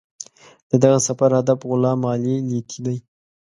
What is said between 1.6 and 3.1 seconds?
غلام علي لیتي دی.